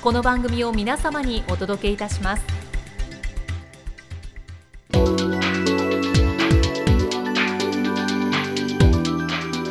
[0.00, 2.44] この番組を皆様にお届けいたします。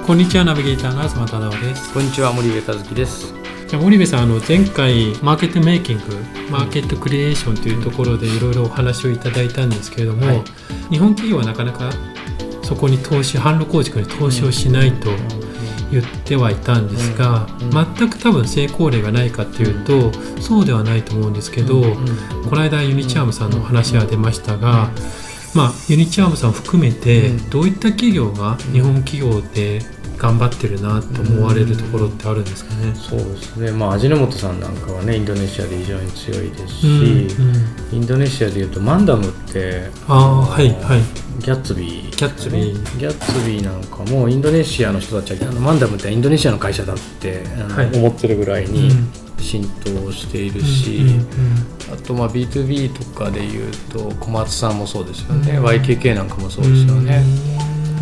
[0.05, 1.93] こんにちはナビゲーターの東忠夫です。
[1.93, 3.33] こんにちは森部和樹です。
[3.69, 6.03] じゃあ森部さんあの前回マーケットメイキング
[6.51, 10.43] マーケットクリエーションというところでいろいろお話をいただいたんですけれども、はい、
[10.89, 11.89] 日本企業はなかなか
[12.63, 15.09] そこに投資販路構築に投資をしないと
[15.91, 17.47] 言ってはいたんですが、
[17.97, 21.81] 全く多分成功例がないかっていうと、そうではないと思うんですけど、
[22.49, 24.89] この間ユニチャームさんの話が出ましたが、
[25.55, 29.81] まあ、ユニチャームさん含めてどういった企業が日本企業で
[30.17, 37.51] 頑張ってるなと思われるところってあるんですかね、うん、そうですね、まあ、味の素さんなんかはねインドネシアで非常に強いですし、うんう
[37.93, 41.27] ん、インドネシアでいうとマンダムってあはいはい。
[41.39, 42.99] ギャッツビー、ギャッツビー。
[42.99, 48.89] ギャッツビーなんかもインドネシアの人たちはマンダムってインドネシアの会社だってはい、思ってるぐらいに
[49.39, 51.01] 浸透しているし、
[51.93, 57.23] あとまあ B2B とかでいうと小松さんもそうですよね、YKK なんかもそうですよね。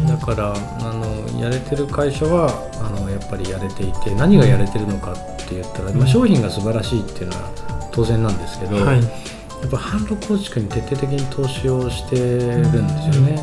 [0.08, 2.50] だからあのやれてる会社は
[2.82, 5.16] あのやっぱりやれていて何がやれてるのかっ
[5.48, 13.42] て言ったら、まあ、商品が素晴らしいっていうのは当然なんですけど、はい、やっぱ販路構築に徹底的に投資をしてるんですよね。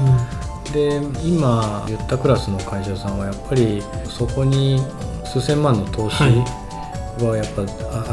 [0.73, 4.81] で今言ったクラスの会社さんはやっぱりそこに
[5.25, 6.23] 数千万の投資
[7.21, 7.65] はやっぱ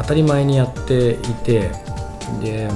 [0.02, 1.70] 当たり前にやっていて
[2.42, 2.68] で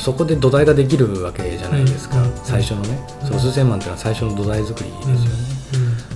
[0.00, 5.20] そこで土台ができるわけじゃないですか、うん、最初のね、うん、その数千万っていうのは最初の土台作りですよね、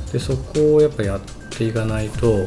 [0.07, 1.21] うん、でそこをやっぱやっ
[1.51, 2.47] ていかないと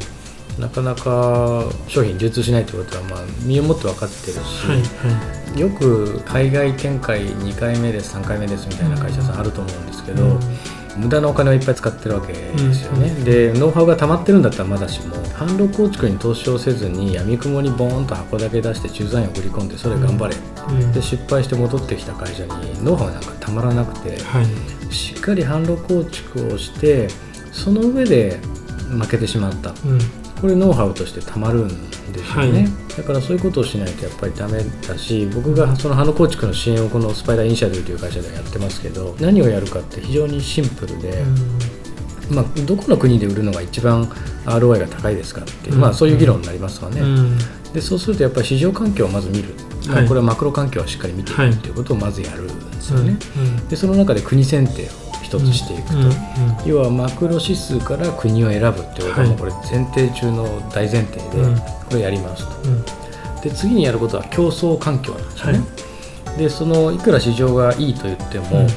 [0.59, 10.37] なかなか商品流通しないということはまあ身をもって分かってるし、はいはい、よく海外展開2回目です3回目ですみたいな会社さんあると思うんですけど、
[10.97, 27.07] 無駄なお金をいっぱい使ってるわけですよね、うん、でノウハウが溜まってるんだったらまだしも販路構築に投資をせずにやみくもにボーンと箱だけ出して駐在員を送り込んでそれ頑張れ、うん、で失敗して戻ってきた会社にノウハウなんかたまらなくて、はい、しっかり販路構築をして
[27.51, 28.39] その上で
[28.89, 31.69] 負けてしまった、うんこれノウハウとしてたまるん
[32.11, 41.23] ですよね、はい、だからそういうことをしないとやっぱりダメだし僕がそのハノ構築の支援をこのスパイダーイニシアティブという会社でやってますけど何をやるかって非常にシンプルで、
[42.29, 44.03] まあ、どこの国で売るのが一番
[44.43, 46.99] ROI が高いですかって、まあ、そういう議論になりますわね、
[47.73, 49.53] でそうするとやっぱり市場環境をまず見る、
[49.87, 53.17] まあ、これはマクロ環境はしっかり見ていくということをまずやるんですよね、
[53.69, 56.11] でその中で国選定を一つしていくと、うんうん、
[56.65, 62.45] 要はマクロ指数から国を選ぶっていうこともこれ前提中の大前提でこれやります
[63.41, 65.59] と、で次にやることは競争環境なんですね、
[66.25, 68.67] はい、でそのいくら市場がいいと言っても、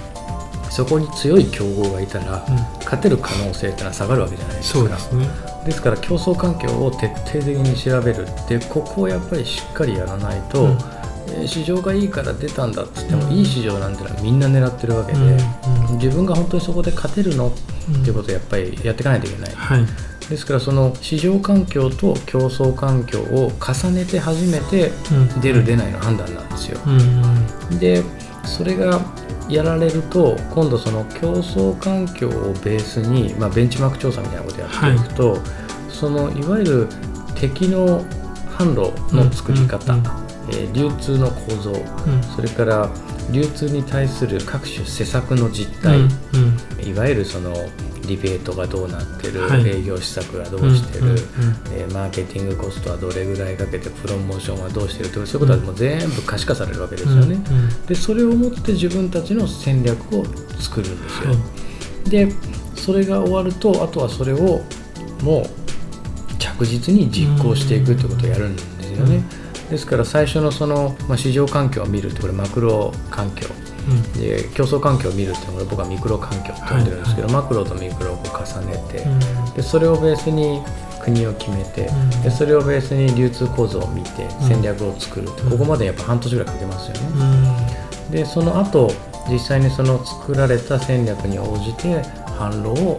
[0.70, 2.44] そこに強い競合がいたら、
[2.80, 4.88] 勝てる可能性ってのは下がるわけじゃないですか。
[4.88, 10.76] ですね、から競争環境を徹底的に調べるってここをやっぱりしっかりやらないと、
[11.46, 15.18] 市場がいいから出たんだっつっても、いい市場なんてのはみんな狙ってるわけで、
[15.94, 17.52] 自分が本当にそこで勝てるのっ
[18.02, 19.86] ていうことをやっぱりやっていかないといけない、はい、
[20.28, 24.90] ですからその市場環境と競争環境を重ねて初めて
[25.40, 26.78] 出る出ないの判断なんですよ、
[27.78, 28.02] で
[28.44, 29.00] それが
[29.48, 35.40] やられると今度その競争環境をベースに、まあ、ベンチマーク調査みたいなことをやっていくと、はい、
[35.88, 36.88] そのいわゆる
[37.36, 38.04] 敵の
[38.58, 40.25] 販路の作り方、うんうん
[40.56, 42.90] え流通の構造、うん、それから
[43.30, 46.08] 流通に対する各種施策の実態、うん
[46.82, 47.54] うん、いわゆるその
[48.06, 51.16] リベートがどうなってる、はい、営業施策がどうしてる、
[51.72, 57.38] えー、マーケティングコストはどれぐらいかけてプロモーションはどうしてるとかそういうことはもう全部可視化されるわけですよね。
[57.88, 60.24] でそれをもって自分たちの戦略を
[60.60, 61.30] 作るんですよ。
[61.30, 61.36] は
[62.06, 62.32] い、で
[62.76, 64.62] それが終わるとあとはそれを
[65.22, 69.45] もう着実に実行していくってことをやるんですよね。
[69.70, 73.46] ですから最初のその、まあ、市場環境を見るってこれマクロ環境。
[74.18, 80.60] で競争環境を見るっていうのは僕はミクロ環境って呼んでるんですけど、はいはい、マクロとミクロを重ねて、うん、でそれをベースに
[81.00, 87.86] 国を決めて、うん、でそれをベースに流通構造を見て戦略を作る、うん、ここまでやっぱ半年ぐらいかけますよね。
[88.10, 88.90] でその後
[89.30, 92.02] 実際にその作られた戦略に応じて
[92.38, 92.98] 販路を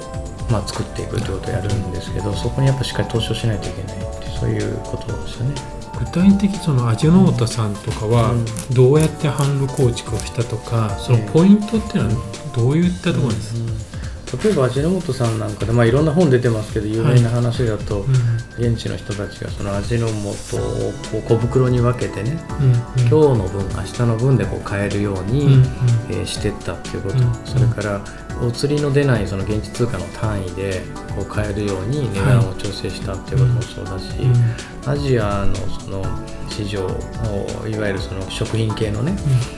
[0.49, 5.76] まあ作っていくということをやるんですけどそこにやっぱしっかり投資をしないといけないってそういうことですよね。
[5.99, 8.33] 具体的その味の素さんとかは
[8.73, 13.87] どうやって販路構築をしたとか、そのポイントっていうのはどういったところですか、
[14.43, 18.05] 例えば味の素さんなんかで、まあ、いろんな本出てますけど有名な話だと、は
[18.59, 20.59] いうん、現地の人たちがその味の素を
[21.11, 25.61] こう小袋に分けてね、うんうん、今日の分明日の分でこう買えるように、うんうん、
[26.09, 28.01] えー、してったっていうこと、うんうん、それから
[28.41, 30.81] お釣りの出ないその現地通貨の単位で
[31.15, 34.11] こう買えるように値段を調整したっていうこともそうだし、
[34.85, 36.03] はい、アジアのその
[36.49, 36.87] 市場
[37.67, 39.11] いわゆるその食品系のね、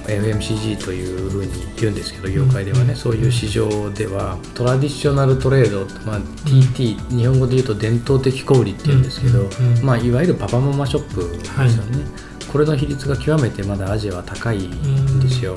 [0.07, 9.49] うん、FMCG というふうに言うんですけど業界ではね、うん、そういう市場ではトラディショナルトレード、まあ、TT、うん、日本語で言うと伝統的小売っていうんですけど、
[9.83, 12.03] まあ、いわゆるパパママショップですよね。
[12.03, 15.55] はいこれの比率が極めてまだアジアは高いんですよ、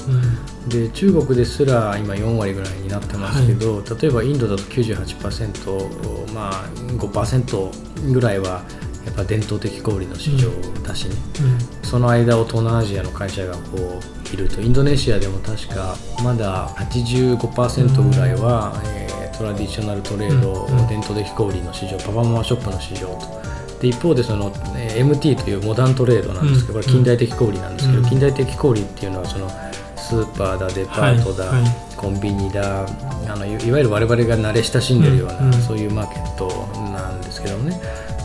[0.68, 6.68] で中国ですら今4割ぐらいになってますけど、はい、例えばインドだと98%まあ
[6.98, 8.62] 5%ぐらいは
[9.04, 10.50] やっぱ伝統的小売の市場
[10.82, 11.46] だしね、うん。
[11.52, 23.42] うん、その間を東南アジアの会社がこういるとインドネシアでも確かまだ85%ぐらいは、うん、えー、トラディショナルトレード、伝統的小売の市場パパママショップの市場と。
[23.82, 29.48] で一方でその、え MT というモダントレードなんですけど、これ近代的小売なんですけど、近代的小売っていうのはその
[29.96, 32.86] スーパーだデパートだ、はいはい、コンビニだ
[33.28, 36.48] あのいわゆる我々が慣れ親しんでるような、うん、そういうマーケット
[36.92, 37.80] なんですけどね。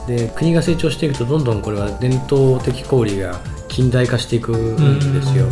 [0.05, 5.47] で国が成長していくとどんどんこれは伝統的小売が近代化していくんですよ、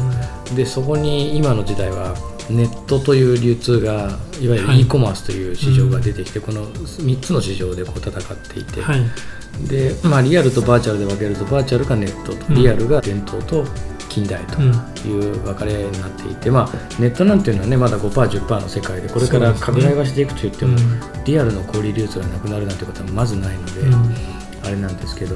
[0.56, 2.16] でそこに今の時代は
[2.50, 9.04] ネットという流通がいわゆる e コマースという市場が出てきて、はい、この3つの市場でこう戦っていて、はい、
[9.68, 13.66] でまあ、リアルとバーチャルで分けるとバーチャルがネットと、リアルが伝統と
[14.10, 14.62] 近代と
[15.08, 20.78] いう分かれになっていて、まあ、ネットなんていうのはねまだ 5%10% の世界でこれから拡大はしていくといっても、
[21.26, 23.82] リアルの小売流通がなくなるなんてことはまずないので、
[24.64, 25.36] あれなんですけど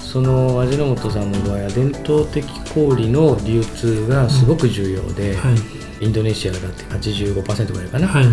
[0.00, 8.24] その味の素さんの場合は伝統的小売の流通がすごく重要で、はい、インドネシアだって85%ぐらいかな、はい、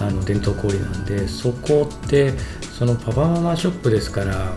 [0.00, 2.32] あの伝統小売なんでそこって
[2.78, 4.54] そのパパママショップですから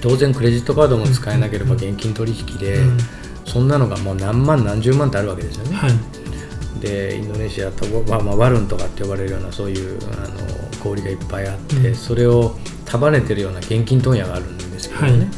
[0.00, 2.98] 当然クレジットカードも使えなければ現金取引で、うん、
[3.46, 5.76] そんなのがもう何万何十万ってあるわけですよね。
[5.76, 10.36] はい、でインドネシアと、まあ、まあ、ワルンとかって呼ばれるようなそういうあの
[10.82, 15.10] 氷がいっぱいあって、うん、それを束ねてるような現金問屋があるんですけどね。
[15.10, 15.28] はい。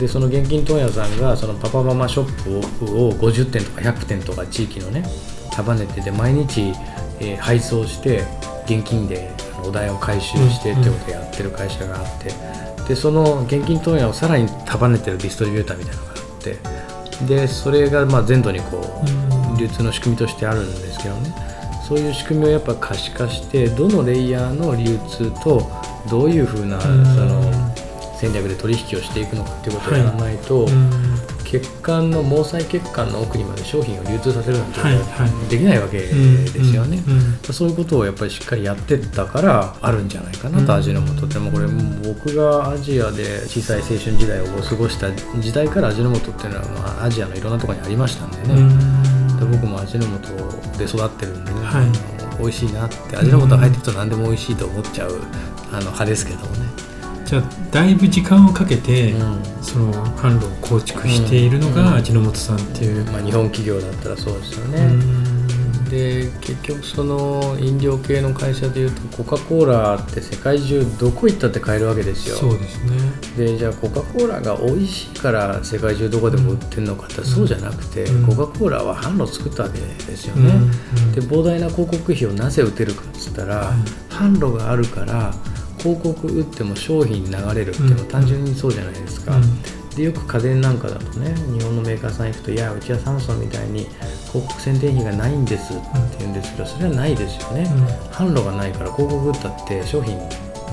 [0.00, 5.04] でその現金問屋さんがそのパパママショップを50店とか100店とか地域のね
[5.58, 6.72] 束ねてで毎日、
[7.20, 8.24] えー、配送して
[8.64, 9.30] 現金で
[9.64, 12.32] お題を回収してってことをやってる会社があって、
[12.86, 19.02] でその現金問屋をさらに束ねてるディストリビューターみたいなのがあってでそれがまあ全土にこ
[19.56, 21.34] う流通の仕組みとしてあるんですけどね。
[21.88, 25.70] そういう仕組みをやっぱ可視化してどのレイヤーの流通と
[26.10, 27.50] どういうふうなその
[28.20, 31.07] 戦略で取引をしていくのかっていうことをやらないと、はい
[31.48, 34.72] 血管の毛細血管の奥にまで商品を流通させるなん
[35.48, 37.02] てできないわけですよね、
[37.50, 41.66] そういうことをやっぱりしっかりやってったからあるんじゃないかなと、味の素ってもこれ
[42.06, 48.54] 僕がアジアで小さい青春時代を過ごした時代から味の素っていうのは、まあ、アジアのいろんなところにありましたんでね、
[49.40, 55.18] で僕も味の素で育ってるんでね、はい、美味しいなって味の素入ってくると何でも美味しいと思っちゃう
[55.70, 56.87] あの派ですけどもね
[57.28, 64.88] じゃあだいぶ時間をかけて、うん、その販路を構築しているのが味の素さんっていう、まあ、日本企業だったらそうですよね、
[65.90, 72.36] で結局その飲料系の会社でいうとコカ・コーラって世界中どこ行ったって買えるわけですよ。
[72.36, 72.96] そうですね。
[73.36, 79.84] でじゃあコカ・コーラが美味しいから世界中どこでも売ってるのかって、そうじゃなくて、うん、コカ・コーラは販路作ったわけで
[80.16, 83.70] すよね、うん、で膨大な広告費をなぜ打てるかっつったら、
[84.08, 85.34] 販路があるから
[85.78, 93.86] 広告打っても商品流れるっていうのは単純にそうじゃないですか、うん、でよく家電なんかだとね日本のメーカーさん行くといやうちはサムソンみたいに
[94.32, 95.82] 広告宣伝費がないんですって
[96.18, 100.18] 言うんですけどそれはないですよね、うん、販路がないから広告打ったって商品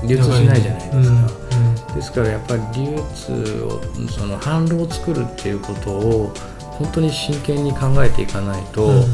[0.06, 6.34] 流通しないじゃないですか、ですからやっぱり流通をその販路を作るっていうことを
[6.78, 9.04] 本当に真剣に考えていかないと、うんうん。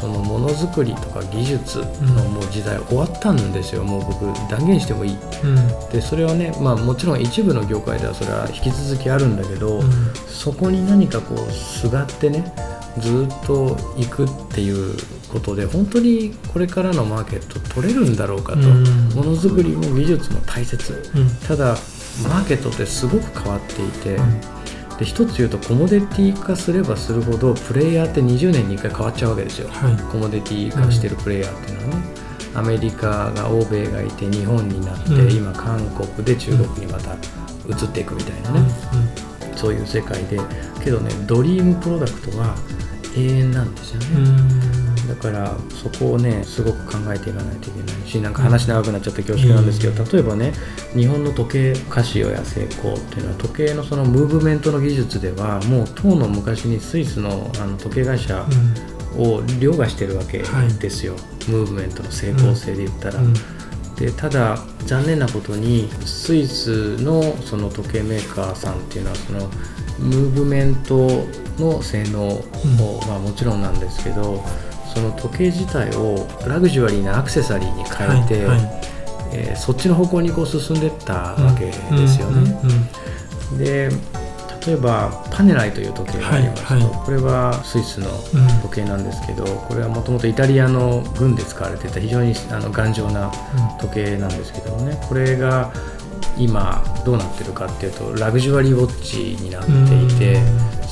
[0.00, 1.84] そのものづくりとか技術の
[2.28, 3.84] もう時代終わったんですよ。
[3.84, 5.16] もう僕断言してもいい。
[5.44, 5.90] うん。
[5.90, 9.90] でそれはね、まあ、もちろん一部の業界ではそれは引き続きあるんだけど、うん。
[10.26, 12.52] そこに何かこうすがってね
[12.98, 14.96] ずっと行くっていう
[15.32, 18.84] ことで本当にこれからのマーケット取れるんだろうかと、うん。
[19.10, 21.10] ものづくりも技術も大切。
[21.14, 21.28] うん。
[21.46, 21.76] ただ
[22.28, 24.61] マーケットってすごく変わっていて、うん
[25.02, 29.96] で一つ言うとコモディティ化すればするほどプレイヤーって20年に1回変わっちゃうわけですよ、はい。
[30.10, 32.04] コモディティ化してるプレイヤーっていうのはね、
[32.54, 35.32] アメリカが欧米がいて日本になって、うん。
[35.32, 38.70] 今韓国で中国にまた移っていくみたいなね、
[39.56, 40.40] そういう世界で。
[40.84, 42.56] けどねドリームプロダクトは
[43.16, 44.71] 永遠なんですよね、うんうん
[45.08, 50.52] だからそこをねすごく考えていかないといけないしなんか話長くなっちゃって恐縮なんですけど、例えばね
[50.94, 58.46] 日本の時計カシオやセイコーっていうのは時計のそのムーブメントの技術ではもう当の昔にスイスのあの時計会社
[59.16, 60.44] を凌駕してるわけ
[60.80, 61.14] ですよ、
[61.48, 63.20] ムーブメントの成功性で言ったら。
[63.20, 63.34] うん。
[63.96, 69.40] でただ残念なことにスイスのその時計メーカーさんっていうのはその
[69.98, 71.26] ムーブメント
[71.58, 72.42] の性能を、
[73.06, 74.42] まあ、もちろんなんですけど
[74.92, 78.80] その時計自体をラグジュアリーなアクセサリーに変えて、はいはい。
[79.34, 81.72] えーそっちの方向にこう進んでいったわけで
[82.06, 82.58] すよね。
[82.62, 83.90] うんうんで
[84.64, 87.04] 例えばパネライという時計がありますと、はいはい。
[87.04, 88.46] これはスイスのうん。
[88.62, 93.32] 時計なんですけどこれはもともとイタリアの軍で使われていた非常にあの頑丈な
[93.80, 95.72] 時計なんですけどもねこれが
[96.38, 100.40] 今どうなってるかっていうとラグジュアリーウォッチになっていて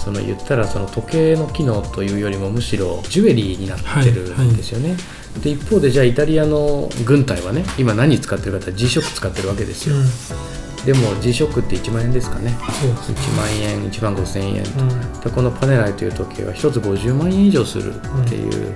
[0.02, 4.97] その言ったらその時計の機能というよりもむしろジュエリーになってるんですよね。
[5.42, 10.85] で一方でじゃあイタリアの軍隊はね今何使ってるかって G ショック使ってるわけですよ、うん。
[10.85, 12.57] でも G ショックって1万円ですかね。
[12.80, 13.14] そうですね。
[13.16, 15.21] 1万円1万5千円と、うん。
[15.21, 18.75] でこのパネライという時計は1つ50万円以上するっていう、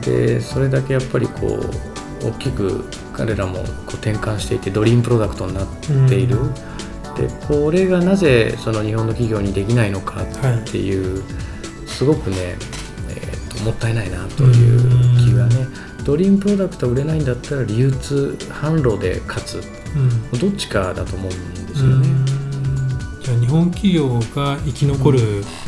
[0.00, 1.46] でそれだけやっぱりこ
[2.22, 3.64] う大きく彼らもこう
[3.96, 5.66] 転換していてドリームプロダクトになっ
[6.08, 6.38] ている、
[7.16, 10.26] でこれがなぜその日本の企業にできないのかっ
[10.70, 11.22] ていう、
[11.86, 14.80] すごくね、えーともったいないなという
[15.18, 15.66] 気がね、
[16.04, 19.62] ドリームプロダクトが売れないんだったら流通販路で勝つ。
[20.32, 20.38] うん。
[20.38, 22.08] どっちかだと思うんですうよね。
[22.08, 22.26] ん。
[23.22, 25.18] じゃあ日本企業が生き残る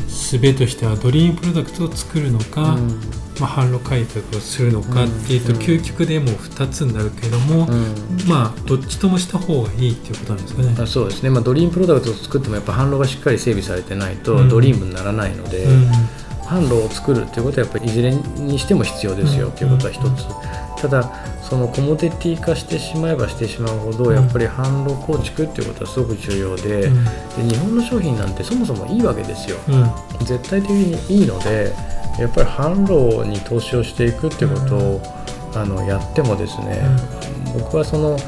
[0.09, 3.01] 術としてはドリームプロダクトを作るのか、うん
[3.41, 5.59] まあ、販路開拓をするのかっていうと、うん。
[5.59, 7.95] 究極でもう2つになるけども、うん。
[8.29, 10.75] まあどっちともした方がいいっていうことなんですかね。
[10.79, 14.49] あそうですね、まあ、ドリームプロダクトを作ってもやっぱ販路がしっかり整備されてないとうん。
[14.49, 15.91] ドリームにならないので、うん。
[16.47, 19.53] 販路を作るっていうことはやっぱりいずれにしても必要ですようん。
[19.53, 20.25] っていうことは一つ、
[20.81, 21.13] ただ
[21.43, 26.91] そのコモディティ化してしまえばしてしまうほどやっぱり販路構築っていうことはすごく重要で,、で
[27.49, 29.57] 日本の商品なんてそもそもいいわけですよ。
[29.69, 29.77] う
[30.23, 30.27] ん。
[30.27, 31.73] 絶対的にいいので
[32.19, 35.03] やっぱり販路に投資をしていくっていうことを、
[35.55, 36.83] あのやってもですね、
[37.55, 38.19] 僕はその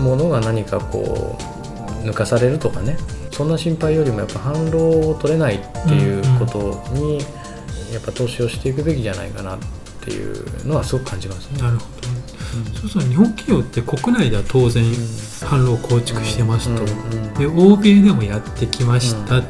[0.00, 1.38] ものが何かこ
[2.02, 2.96] う抜かされるとかね
[3.30, 7.18] そんな心配よりもやっぱ販路を取れないっていうことに
[7.92, 9.58] やっぱ投資をしていくべきじゃないかなっ
[10.02, 11.62] ていうのはすごく感じますね。
[11.62, 12.08] なるほど、
[12.80, 16.84] そうそう日本企業って国内では当然販路を構築してますと、
[17.38, 19.42] で欧米でもやってきました、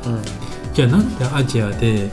[0.72, 2.10] じゃあなんでアジアで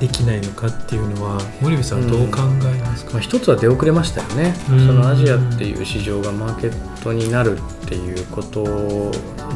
[0.00, 4.86] できないのかっていうのは森部さんはどう考えますか、まあ、一つは出遅れましたよね、うん。
[4.86, 8.64] そのアジアっていう市場がマーケットになるっていうこと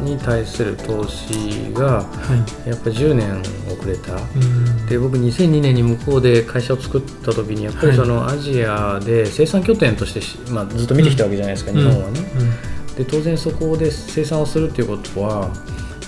[0.03, 2.05] に対する投資がは
[2.67, 2.69] い。
[2.69, 4.13] やっぱ10年遅れた。
[4.15, 4.87] うん。
[4.87, 12.21] で僕2002年に向こうで会社を作った時にやっぱりそのアジアで生産拠点としてし、まあ、ずっと見てきたわけじゃないですか、日本はね。
[12.97, 15.51] で当然そこで生産をするっていうことは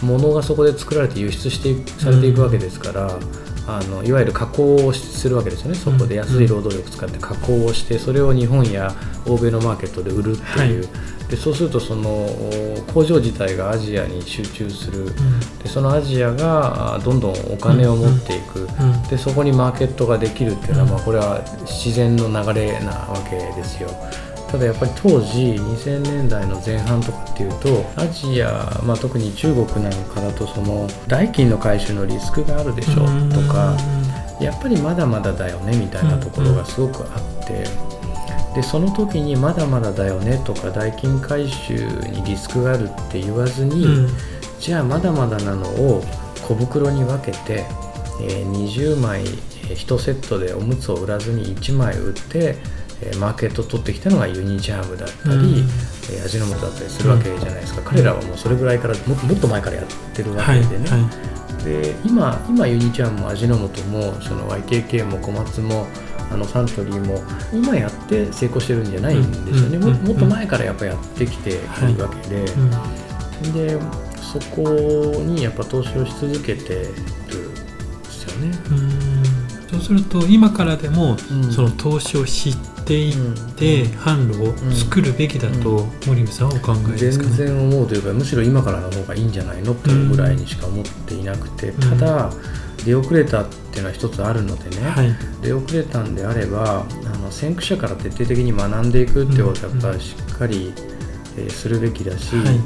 [0.03, 3.19] 物がそこで作られて輸出していされていくわけですから、
[3.67, 5.75] あのいわゆる加工をするわけですよね。
[5.75, 8.95] そこで安い労働力を使って加工をしてそれを日本や
[9.27, 10.89] 欧米のマーケットで売るっていう、は
[11.29, 12.29] でそうするとその
[12.95, 15.07] 工場自体がアジアに集中する、
[15.63, 19.03] でそのアジアがあどんどんお金を持っていく、うん。
[19.09, 20.91] でそこにマーケットができるっていうのは、うん。
[20.93, 23.91] まあ、これは自然の流れなわけですよ。
[24.51, 32.95] ただやっぱり当時2000年代の前半とかっていうとアジア、まあ、特に中国なんかだとその代金の回収のリスクがあるでしょ
[33.31, 33.77] とか
[34.41, 37.65] やっぱりまだまだだよねみたいなところがすごくあって
[38.55, 44.09] でその時にまだまだだよねとか代金回収にリスクがあるって言わずに、うん。
[44.59, 46.03] じゃあまだまだなのを
[46.43, 47.67] 小袋に分けて、
[48.23, 52.57] えー20枚1セットでおむつを売らずに1枚売って、
[53.03, 55.69] えーマーケットを取ってきたのがユニチャームだったり、うん。
[56.11, 61.11] えー味の素だったりするわけじゃないですか、彼らはもうそれぐらいからももっと前からやってるわけはいでね、は
[61.65, 65.87] で今今ユニちゃんも味の素もその YKK も小松も
[66.31, 67.23] あのサントリーも
[67.53, 72.45] 今やって成功してるんじゃないんですよね、ももっと前からやっぱやってきているわけで、
[73.53, 73.79] で
[74.21, 78.53] そこにやっぱ投資をし続けてるんですよね。
[79.77, 81.17] そうすると今からでも、
[81.51, 83.15] その投資を知っていっ
[83.55, 92.31] て、販路を作るべきだと、森部さんはお考えですか、ね、全然思うというかむしろ今からの方がいいんじゃないのっていうぐらいにしか思っていなくて、ただ
[92.85, 100.73] 出遅れたっていうのは一つあるのでね、はい、出遅れたんであればあの先駆者から徹底的に学んでいくっていうことはやっぱりしっかり、
[101.37, 102.61] えー、するべきだし、はい、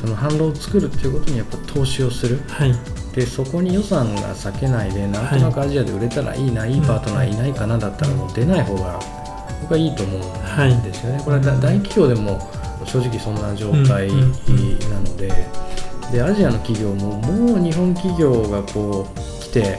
[0.00, 2.74] その販路を作るっていうことにやっぱ投資をする、はい、
[3.14, 8.98] でそこに予算が割けないでなんとなくアジアで売れたらいいな、い、いパートナーいないかなだったらもう出ない方が
[9.62, 11.22] 僕はいいと思うんですよね。
[11.24, 12.38] これは大企業でも
[12.84, 14.14] 正直そんな状態な
[15.00, 15.64] ので。
[16.12, 19.78] でアジアの企業ももう日本企業がこうて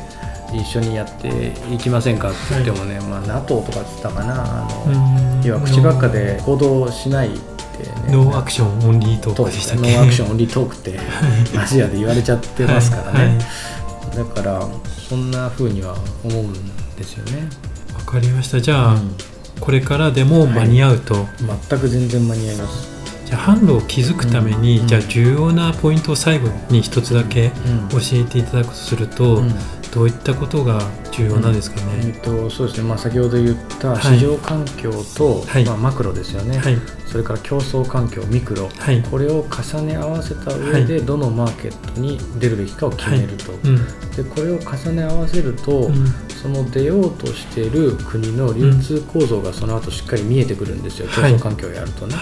[0.54, 7.30] 一緒にやっていきませんかって言ってもね、はい、まあ、NATO とかっつったかなあの要は口ばっかで行動しない
[7.76, 7.92] ってね。
[8.10, 9.94] No action, only talk でしたっけ？
[9.96, 11.00] No action, only talk って
[11.60, 13.28] アジアで言われちゃってますからね、はい。
[13.28, 14.68] はい、だから
[15.10, 16.54] そんなふうには思うん
[16.96, 17.50] ですよね。
[17.94, 18.62] わかりました。
[18.62, 19.16] じゃあ、うん、
[19.60, 21.28] これからでも間に合うと、
[21.70, 22.96] 全く全然間に合います。
[23.26, 27.52] じゃあ販路を築くために、うん、じゃあ重要なポイントを最後に一つだけ
[27.90, 29.52] 教えていただくとすると、うん、
[29.92, 30.80] どういったことが
[31.12, 31.86] 重要なんですかね？
[32.04, 32.88] えっとそうですね。
[32.88, 36.60] まあ先ほど言った市場環境と、はい、まあマクロですよね。
[36.60, 36.78] はい、
[37.16, 43.54] それから競争環境ミクロ、はい、これを重ね合わせた上でどのマーケットに出るべきかを決めると。
[43.54, 43.78] うん、
[44.12, 51.08] でこれを重ね合わせると、うん、その出ようとしている国の流通構造がその後しっかり見えてくるんですよ。
[51.08, 52.16] 競争環境をやるとね。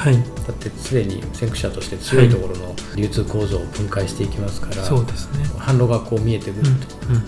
[0.46, 5.44] だってすでに先駆者として強いところの流通構造を分解していきますから、そうですね。
[5.58, 6.70] 販路がこう見えてくる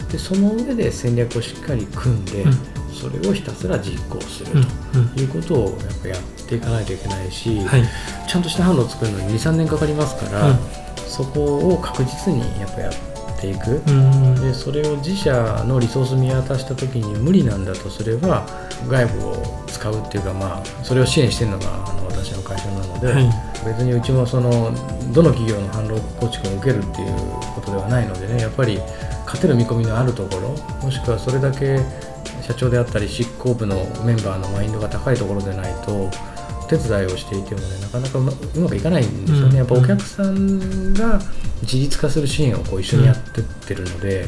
[0.05, 0.12] と。
[0.12, 2.51] でその上で戦略をしっかり組んで、うん、
[2.96, 4.52] それをひたすら実行する
[5.14, 7.84] ということをやっぱやっていかないといけないし、はい、
[8.28, 10.58] ちゃんとした販路を作るのに23年かかりますから、
[11.08, 13.82] そこを確実にやっぱやっていく、
[14.42, 18.48] でそれを自社のリソース見渡した時に無理なんだとすれば
[18.88, 23.30] 外部を使うっていうか、まあ、それを支援してるのがあの私の会社なので、はい、
[23.65, 24.74] 別にうちもその
[25.13, 27.15] どの企業の販路構築を受けるっていう
[27.54, 28.80] ことではないのでねやっぱり
[29.26, 30.50] 勝てる見込みのあるところ
[30.82, 31.80] もしくはそれだけ
[32.45, 36.12] 社長であったり執行部のメンバーのマインドが高いところでないと
[36.67, 38.21] 手伝いをしていてもねなかなかう
[38.60, 41.19] まくいかないんですよね、やっぱお客さんが
[41.62, 44.25] 自立化する支援をこう一緒にやってってるので、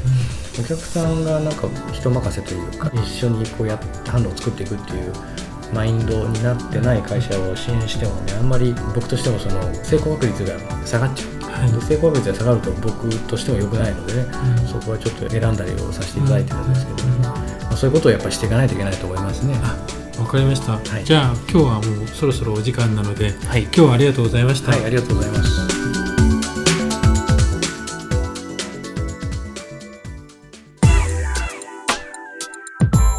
[0.60, 5.14] お客さんがなんか人任せというか一緒にこうやって販路を作っていくっていう
[5.74, 11.38] マインドになってない会社を支援してもねあんまり僕としてもその成功確率が下がっちゃう。
[11.58, 14.20] はい、成功率が下がると僕としても良くないのでね、
[14.60, 19.54] うん、そこはちょっと選んだりをさせていただいてるんですけど、ね、まあ、そういうことをやっぱりしていかないといけないと思いますね。
[20.18, 24.72] わかりました、はい、じゃあ今日はもうそろそろお時間なので、はい、今日はありがとうございました。
[24.72, 25.68] はい、ありがとうございます。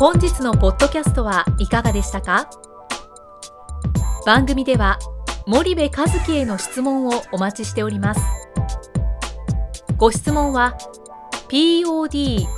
[0.01, 2.51] 本日のポッドキャストはいかがでしたか？
[4.27, 4.99] 番組では
[5.47, 8.21] 森部和樹への質問をお待ちしております。
[9.97, 10.77] ご質問は
[11.49, 12.58] podcast